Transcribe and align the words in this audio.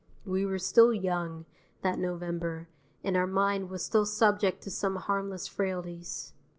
(We 0.25 0.47
were 0.47 0.57
still 0.57 0.91
young, 0.91 1.45
that 1.83 1.99
November, 1.99 2.67
and 3.03 3.15
our 3.15 3.27
mind 3.27 3.69
was 3.69 3.85
still 3.85 4.07
subject 4.07 4.63
to 4.63 4.71
some 4.71 4.95
harmless 4.95 5.47
frailties.) 5.47 6.33